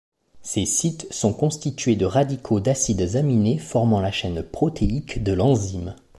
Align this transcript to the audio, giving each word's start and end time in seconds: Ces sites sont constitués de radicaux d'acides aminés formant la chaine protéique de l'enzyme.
Ces 0.41 0.65
sites 0.65 1.05
sont 1.13 1.31
constitués 1.31 1.95
de 1.95 2.07
radicaux 2.07 2.59
d'acides 2.59 3.15
aminés 3.15 3.59
formant 3.59 4.01
la 4.01 4.11
chaine 4.11 4.41
protéique 4.41 5.21
de 5.23 5.31
l'enzyme. 5.33 5.93